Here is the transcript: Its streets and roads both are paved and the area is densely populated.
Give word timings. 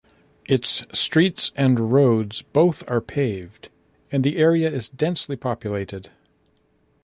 Its 0.45 0.81
streets 0.99 1.51
and 1.55 1.91
roads 1.91 2.41
both 2.41 2.83
are 2.89 3.01
paved 3.01 3.69
and 4.11 4.23
the 4.23 4.37
area 4.37 4.67
is 4.67 4.89
densely 4.89 5.35
populated. 5.35 6.09